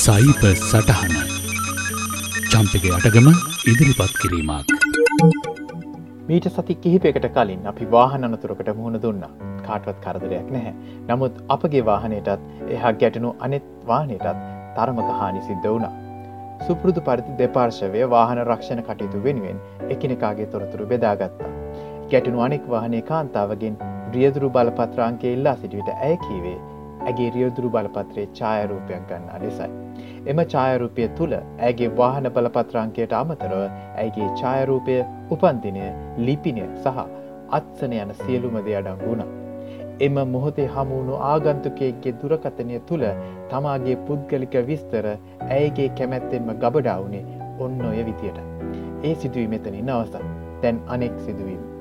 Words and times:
සයිප 0.00 0.42
සටහන. 0.50 1.14
චම්පක 2.52 2.84
අටගම 2.96 3.26
ඉදිරිපත් 3.70 4.14
කිරීමක්. 4.20 4.70
මීට 6.28 6.46
සති 6.54 6.76
කිහිපයකට 6.84 7.26
කලින් 7.34 7.66
අපි 7.72 7.88
වාහන 7.94 8.24
අනතුරකට 8.28 8.70
මුහුණ 8.78 8.96
දුන්න. 9.02 9.26
කාටවත් 9.66 9.98
කරදරයක් 10.06 10.48
නැහැ. 10.54 10.72
නමුත් 11.10 11.42
අපගේ 11.56 11.84
වාහනයටත් 11.90 12.72
එහා 12.76 12.94
ගැටනු 13.02 13.34
අනෙත් 13.48 13.68
වාහනයටත් 13.92 14.40
තරමක 14.78 15.12
හානි 15.20 15.44
සිද්ධ 15.50 15.68
වුණා. 15.68 15.92
සුපුරුදු 16.66 17.06
පරිදි 17.10 17.38
දෙපාර්ශවය 17.42 18.08
වාහන 18.16 18.42
රක්ෂණ 18.48 18.84
කටයුතු 18.88 19.24
වෙනුවෙන් 19.28 19.62
එකනෙකාගේ 19.96 20.50
තොරතුරු 20.56 20.90
බෙදාගත්තා 20.94 21.54
ගැටනු 22.12 22.46
අනෙක් 22.48 22.74
වාහනය 22.74 23.06
කාන්තාවගෙන් 23.12 23.80
රියදුරු 24.16 24.54
බලපත්‍රාංකය 24.58 25.38
ඉල්ලා 25.38 25.58
සිටිවිට 25.62 25.96
ඇය 25.98 26.16
කීවේ 26.26 26.58
ඇගේ 27.00 27.30
රියදුරු 27.36 27.70
බලපත්‍රයේ 27.70 28.28
ඡායරූපයක් 28.38 29.04
ගන්නා 29.10 29.40
ලෙසයි. 29.42 29.68
එම 30.26 30.40
ඡායරූපය 30.52 31.08
තුළ 31.18 31.34
ඇගේ 31.38 31.90
වාහන 32.00 32.30
බලපත්‍රාංකයට 32.36 33.16
අමතරව 33.20 33.62
ඇගේ 33.96 34.28
ඡායරූපය 34.40 34.96
උපන්දිනය 35.30 35.86
ලිපිනය 36.26 36.64
සහ 36.76 36.98
අත්සන 37.58 37.94
යන 38.00 38.12
සියලුම 38.22 38.58
දෙ 38.66 38.76
අඩංගු 38.80 39.06
වුණා. 39.06 39.30
එම 40.00 40.20
මොහොතේ 40.34 40.68
හමුණු 40.76 41.16
ආගන්තුකයෙක්ගේ 41.30 42.14
දුරකතනය 42.20 42.78
තුළ 42.88 43.06
තමාගේ 43.50 43.96
පුද්ගලික 44.06 44.54
විස්තර 44.70 45.10
ඇයගේ 45.48 45.88
කැමැත්තෙන්ම 45.98 46.54
ගබඩාවනේ 46.62 47.24
ඔන්න 47.58 47.82
ඔය 47.90 48.06
විදියට. 48.08 48.40
ඒ 49.04 49.14
සිදුවී 49.14 49.52
මෙතනින් 49.54 49.92
අවසන් 49.96 50.32
තැන් 50.62 50.80
අනෙක් 50.86 51.20
සිදුවීම. 51.26 51.79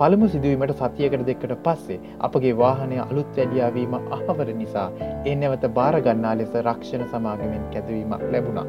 පළමු 0.00 0.26
සිදුවීමට 0.32 0.70
සතියකට 0.76 1.22
දෙකට 1.24 1.50
පස්සේ 1.64 1.96
අපගේ 2.26 2.52
වාහනය 2.56 2.98
අලුත් 3.02 3.32
වැඩියාවීම 3.38 3.94
අහවර 4.16 4.48
නිසා 4.60 4.84
ඒ 5.26 5.34
නැවත 5.40 5.64
භාරගන්නා 5.78 6.30
ලෙස 6.40 6.54
රක්ෂණ 6.60 7.02
සමාගමෙන් 7.10 7.66
කැදවීමක් 7.74 8.22
ලැබුණා. 8.32 8.64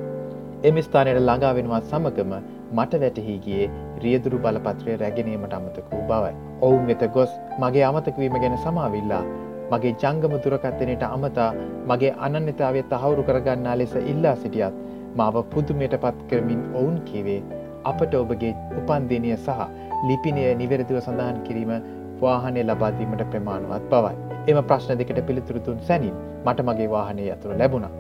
එම 0.64 0.80
ස්ථානයට 0.88 1.20
ළඟා 1.22 1.54
වෙනවා 1.58 1.80
සමගම 1.84 2.34
මට 2.74 3.00
වැටහිගියේ 3.04 3.70
රියදුරු 4.04 4.42
බලපත්‍රය 4.46 4.98
රැගෙනීමට 5.04 5.56
අමතක 5.60 5.88
වූ 5.94 6.04
බවයි. 6.12 6.34
ඔවුන් 6.62 6.84
වෙත 6.90 7.08
ගොස් 7.16 7.32
මගේ 7.62 7.88
අමතකවීම 7.92 8.38
ගැන 8.44 8.58
සමාවිල්ලා 8.66 9.24
මගේ 9.72 9.96
ජංගම 10.04 10.38
දුරකත්තනයට 10.44 11.08
අමතා 11.10 11.50
මගේ 11.88 12.14
අනන්‍යතාවය 12.28 12.84
තහවුරු 12.92 13.24
කරගන්නා 13.24 13.78
ලෙස 13.78 13.96
ඉල්ලා 14.06 14.36
සිටියත් 14.36 14.84
මාව 15.16 15.42
පුදුමයට 15.54 16.00
පත් 16.04 16.30
කරමින් 16.30 16.62
ඔවුන් 16.74 17.02
කිවේ 17.10 17.42
අපට 17.84 18.14
ඔබගේ 18.16 18.54
උපන්දිනය 18.80 19.32
සහ 19.38 19.60
ලිපිනය 20.10 20.44
නිවැරදිව 20.62 21.00
සඳහන් 21.00 21.42
කිරීම 21.48 21.72
වාහනය 22.22 22.62
ලබාදීමට 22.64 23.24
ප්‍රමාණවත් 23.32 23.90
බවයි. 23.92 24.16
එම 24.50 24.60
ප්‍රශ්න 24.70 25.00
දෙකට 25.02 25.22
පිළිතුරුතුන් 25.28 25.80
සැනින් 25.88 26.16
මට 26.46 26.68
මගේ 26.68 26.90
වාහනය 26.90 27.30
අතුර 27.36 27.54
ලැබුණා. 27.58 27.94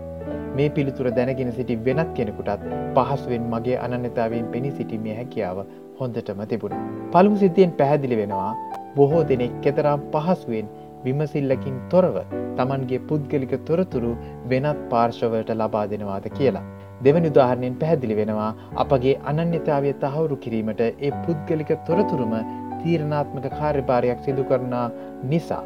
මේ 0.56 0.70
පිළිතුර 0.70 1.08
දැනගෙන 1.18 1.52
සිටි 1.58 1.80
වෙනත් 1.86 2.12
කෙනෙකුටත් 2.18 2.68
පහසුවෙන් 2.98 3.48
මගේ 3.54 3.78
අනන්‍යතාවෙන් 3.86 4.52
පෙනී 4.54 4.76
සිටීමේ 4.78 5.16
හැකියාව 5.20 5.60
හොඳටම 6.00 6.42
තිබුණ. 6.52 6.78
පළමු 7.14 7.42
සිද්ධියෙන් 7.44 7.74
පැහැදිලි 7.80 8.22
වෙනවා 8.22 8.52
බොහෝ 8.96 9.24
දෙනෙක් 9.32 9.54
කෙතරම් 9.66 10.02
පහසුවෙන් 10.14 10.70
විමසිල්ලකින් 11.06 11.78
තොරව 11.92 12.16
තමන්ගේ 12.58 13.02
පුද්ගලික 13.10 13.54
තොරතුරු 13.70 14.12
වෙනත් 14.50 14.82
පාර්ශවලට 14.92 15.52
ලබා 15.56 15.86
දෙනවාද 15.94 16.28
කියලා. 16.38 16.66
දෙවනි 17.06 17.30
උදාහරණයෙන් 17.32 17.78
පැහැදිලි 17.82 18.16
වෙනවා 18.20 18.50
අපගේ 18.84 19.14
අනන්‍යතාවය 19.32 19.94
තහවුරු 20.04 20.36
කිරීමට 20.44 20.82
ඒ 20.82 21.12
පුද්ගලික 21.24 21.72
තොරතුරුම 21.88 22.34
තීරණාත්මක 22.82 23.48
කාර්යභාරයක් 23.60 24.22
සිදු 24.26 24.44
කරනා 24.44 24.86
නිසා. 25.32 25.64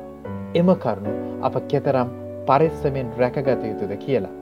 එම 0.56 0.72
කරුණු 0.84 1.14
අප 1.42 1.56
කෙතරම් 1.68 2.10
පරිස්සමෙන් 2.48 3.12
රැකගත 3.20 3.68
යුතුද 3.72 3.94
කියලා. 4.06 4.34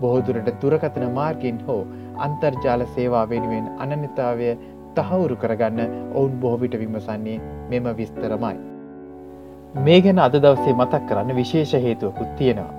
බොහෝදුරට 0.00 0.48
දුරකතන 0.62 1.06
මාර්ගින් 1.18 1.60
හෝ 1.66 1.82
අන්තර්ජාල 2.18 2.86
සේවා 2.94 3.26
වෙනුවෙන් 3.28 3.68
අනන්‍යතාවය 3.78 4.54
තහවුරු 4.96 5.36
කරගන්න 5.36 5.92
ඔවුන් 6.14 6.40
බොහොවිට 6.40 6.80
විමසන්නේ 6.80 7.38
මෙම 7.70 7.92
විස්තරමයි. 7.98 8.56
මේ 9.84 10.00
ගැන 10.00 10.18
අද 10.20 10.36
දවසේ 10.40 10.74
මතක් 10.74 11.04
කරන්න 11.08 11.36
විශේෂ 11.36 11.72
හේතුවකුත් 11.86 12.34
තියෙනවා. 12.38 12.72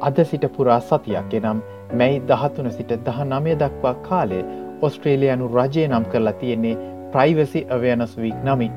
අද 0.00 0.24
සිට 0.24 0.44
පුරා 0.56 0.80
සතියක් 0.82 1.34
එනම් 1.38 1.68
මැයි 1.92 2.20
දහතුන 2.28 2.70
සිට 2.70 2.92
දහ 3.06 3.18
නමය 3.24 3.54
දක්වා 3.56 3.94
කාලේ 4.04 4.44
ඔස්ට්‍රේලයානු 4.82 5.48
රජය 5.50 5.86
නම් 5.88 6.04
කරලා 6.04 6.36
තියෙන්නේ 6.40 6.76
ප්‍රයිවසි 7.12 7.66
අවයනස් 7.70 8.12
වීක් 8.18 8.38
නමින්. 8.44 8.72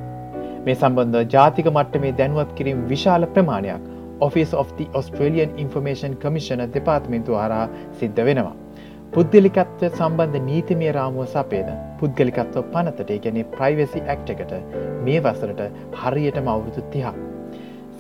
මේ 0.66 0.75
සම්බන්ධ 0.75 1.25
ජාතික 1.34 1.68
මට්ටමේ 1.72 2.13
දැනුවත් 2.18 2.56
කිරීම 2.56 2.88
විශාල 2.90 3.28
ප්‍රමාණයක් 3.35 3.91
Office 4.19 4.53
of 4.53 4.68
the 4.78 4.88
Australian 4.94 5.51
Information 5.57 6.18
Commission 6.18 6.66
දෙපාත්මින්තු 6.75 7.35
හරා 7.35 7.66
සිද්ධ 8.00 8.25
වෙනවා. 8.25 8.56
පුද්ගලිකත්ව 9.13 9.84
සම්බන්ධ 9.90 10.40
නීතිමය 10.45 10.91
රාමුව 10.91 11.28
සපේන 11.28 11.69
පුද්ගලිකත්ව 12.00 12.63
පනතට 12.74 13.19
ගැන 13.25 13.40
ප්‍රයිවසි 13.51 14.01
ඇක්ට 14.06 14.34
එකට 14.35 14.53
මේ 15.06 15.19
වසරට 15.19 15.62
හරියටම 16.01 16.47
අවුරුදු 16.47 16.85
තිහා. 16.94 17.16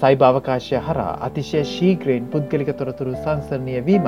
සයිභාවකාශය 0.01 0.79
හරා 0.87 1.11
අතිශය 1.27 1.63
ශීග්‍රයෙන් 1.73 2.25
පුද්ගලික 2.27 2.71
තොරතුරු 2.79 3.13
සංසරණය 3.17 3.81
වීම 3.85 4.07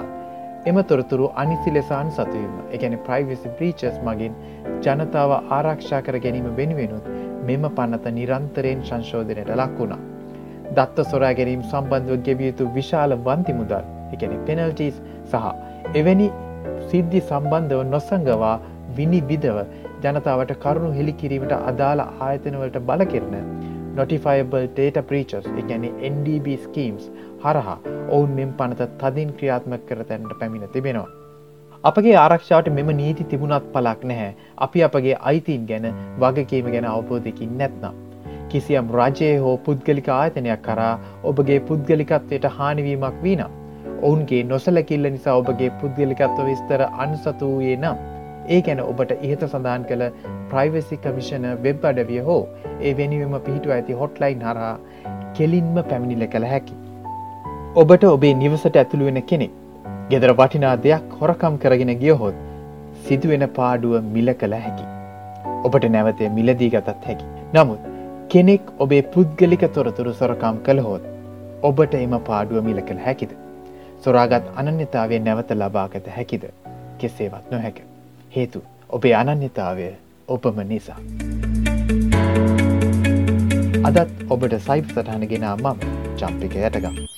එම 0.66 0.78
තොරතුරු 0.84 1.26
අනිසි 1.36 1.72
ලෙසාන් 1.72 2.08
සතුවීම 2.10 2.54
එකැන 2.72 2.96
ප්‍රයිවිසි 3.00 3.50
ප්‍රීචස් 3.58 3.98
මගින් 4.00 4.34
ජනතාව 4.84 5.32
ආරක්ෂා 5.52 6.02
කර 6.02 6.18
ගැනීම 6.18 6.48
වෙනුවෙනුත් 6.56 7.10
මෙම 7.48 7.66
පන්නත 7.72 8.06
නිරන්තරයෙන් 8.12 8.80
සංශෝධනයට 8.82 9.52
ලක් 9.54 9.76
වුණා. 9.80 10.02
දත්ත 10.72 11.06
සොරා 11.12 11.34
ගැනීම් 11.34 11.62
සම්බන්ධව 11.64 12.18
ගෙවියයුතු 12.24 12.72
විශාල 12.74 13.18
වන්ති 13.20 13.54
මුදල් 13.54 13.86
එකැන 14.14 14.34
පෙනල්ටස් 14.46 14.98
සහ 15.32 15.46
එවැනි 15.94 16.28
සිද්ධි 16.90 17.22
සම්බන්ධව 17.22 17.84
නොසංගවා 17.88 18.56
විනි 18.98 19.22
විදව 19.24 19.60
ජනතාවට 20.04 20.58
කරුණු 20.60 20.92
හෙළිකිරීමට 20.92 21.56
අදාළ 21.62 22.02
ආයතනවලට 22.02 22.78
බලකිරන 22.82 23.36
නොටිෆයිබල් 23.98 24.66
ඩේට 24.70 24.98
ප්‍රීචස් 25.10 25.46
එකැනෙ 25.62 25.90
NDB 26.10 26.56
ස්කීම්ස් 26.64 27.04
හරහා 27.44 27.76
ඔවුන් 28.16 28.32
මෙම් 28.38 28.50
පනත 28.60 28.88
තදින් 29.02 29.30
ක්‍රියාත්මක 29.38 29.86
කර 29.90 30.02
තැනට 30.10 30.34
පැමිණ 30.40 30.74
තිබෙනවා. 30.74 31.12
අපගේ 31.84 32.16
ආරක්ෂාවට 32.22 32.72
මෙම 32.78 32.90
නීති 33.00 33.28
තිබුණත් 33.32 33.70
පලක් 33.74 34.10
නැහැ 34.12 34.32
අපි 34.66 34.84
අපගේ 34.88 35.16
අයිතින් 35.32 35.68
ගැන 35.70 35.88
වගකීම 36.24 36.68
ගැන 36.74 36.88
අවබෝධයකින් 36.92 37.54
නැත්නම්. 37.62 38.02
කිසියම් 38.50 38.90
රජයේ 38.98 39.38
හෝ 39.44 39.56
පුද්ගලික 39.68 40.10
ආයතනයක් 40.16 40.66
කරා 40.68 40.92
ඔබගේ 41.32 41.60
පුද්ගලිකත්වයට 41.70 42.50
හානිවීමක් 42.58 43.24
වීනම්. 43.24 43.56
ඔවුන්ගේ 44.02 44.44
නොසලකිල්ල 44.52 45.12
නිසා 45.16 45.38
ඔබගේ 45.44 45.72
පුද්ගලිකත්ව 45.82 46.44
විස්තර 46.50 46.86
අන්සතු 47.06 47.54
වූයේ 47.54 47.78
නම්. 47.78 48.15
ඒ 48.48 48.62
ගැන 48.62 48.82
ඔබට 48.84 49.12
ඉහත 49.28 49.44
සඳහන් 49.48 49.86
කළ 49.90 50.04
ප්‍රයිවසි 50.52 50.98
කමිෂන 51.04 51.46
වෙබ් 51.64 51.86
අඩවිය 51.92 52.24
හෝ 52.28 52.40
ඒ 52.82 52.94
වෙනුවම 53.00 53.36
පිහිටුව 53.46 53.76
ඇති 53.78 54.00
හොට්ලයින් 54.02 54.44
හරහා 54.48 54.74
කෙලින්ම 55.38 55.78
පැමිණිල 55.90 56.28
කළ 56.28 56.48
හැකි. 56.54 56.76
ඔබට 57.76 58.06
ඔබේ 58.12 58.34
නිවසට 58.44 58.82
ඇතුළු 58.82 59.10
වෙන 59.10 59.22
කෙනෙක් 59.32 59.56
ගෙදර 60.12 60.34
වටිනා 60.42 60.76
දෙයක් 60.84 61.18
හොරකම් 61.22 61.58
කරගෙන 61.64 61.94
ගියහොත් 62.04 62.44
සිදුවෙන 63.08 63.48
පාඩුව 63.58 63.98
මිල 64.16 64.34
කළ 64.44 64.56
හැකි. 64.60 64.86
ඔබට 65.64 65.90
නැවතය 65.96 66.30
මිලදී 66.38 66.72
ගතත් 66.76 67.02
හැකි. 67.10 67.34
නමුත් 67.54 67.92
කෙනෙක් 68.30 68.72
ඔබේ 68.80 69.02
පුද්ගලික 69.14 69.66
තොරතුරු 69.76 70.14
සොරකම් 70.22 70.62
කළහොත් 70.68 71.12
ඔබට 71.64 71.94
එම 71.96 72.16
පාඩුව 72.30 72.64
මිල 72.64 72.80
කළ 72.82 73.02
හැකිද. 73.06 73.34
සොරාගත් 74.04 74.48
අනන්‍යතාවේ 74.56 75.20
නැවත 75.20 75.52
ලබාගත 75.54 76.08
හැකිද 76.16 76.44
කෙසේවත් 77.00 77.52
නොහැක. 77.52 77.78
හේතු 78.36 78.64
ඔබේ 78.90 79.14
අනන්‍යතාවය 79.16 79.90
ඔබම 80.28 80.58
නිසා. 80.68 81.00
අදත් 83.84 84.10
ඔබට 84.30 84.58
සයිප් 84.68 84.92
සටහන 84.92 85.28
ගෙනා 85.28 85.56
මම 85.56 85.86
චම්පික 86.18 86.56
යටගම්. 86.56 86.96
Thank 86.96 87.10
you. 87.10 87.15